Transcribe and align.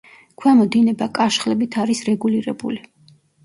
ქვემო 0.43 0.65
დინება 0.75 1.09
კაშხლებით 1.19 1.79
არის 1.85 2.05
რეგულირებული. 2.11 2.85